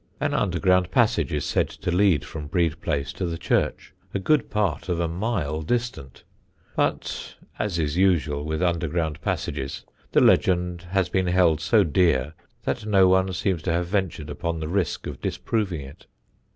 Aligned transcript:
An 0.19 0.33
underground 0.33 0.89
passage 0.89 1.31
is 1.31 1.45
said 1.45 1.69
to 1.69 1.91
lead 1.91 2.25
from 2.25 2.47
Brede 2.47 2.81
Place 2.81 3.13
to 3.13 3.27
the 3.27 3.37
church, 3.37 3.93
a 4.15 4.17
good 4.19 4.49
part 4.49 4.89
of 4.89 4.99
a 4.99 5.07
mile 5.07 5.61
distant; 5.61 6.23
but 6.75 7.35
as 7.59 7.77
is 7.77 7.97
usual 7.97 8.43
with 8.43 8.63
underground 8.63 9.21
passages, 9.21 9.83
the 10.11 10.19
legend 10.19 10.87
has 10.89 11.07
been 11.07 11.27
held 11.27 11.61
so 11.61 11.83
dear 11.83 12.33
that 12.63 12.87
no 12.87 13.07
one 13.07 13.31
seems 13.31 13.61
to 13.61 13.71
have 13.71 13.85
ventured 13.85 14.31
upon 14.31 14.59
the 14.59 14.67
risk 14.67 15.05
of 15.05 15.21
disproving 15.21 15.81
it. 15.81 16.07